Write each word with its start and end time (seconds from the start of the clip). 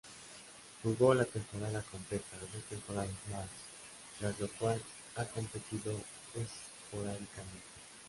Jugó 0.81 1.13
la 1.13 1.25
temporada 1.25 1.83
completa 1.91 2.35
dos 2.39 2.63
temporadas 2.63 3.11
más, 3.31 3.45
tras 4.17 4.39
lo 4.39 4.47
cual 4.57 4.81
ha 5.15 5.25
competido 5.25 5.93
esporádicamente. 6.33 7.61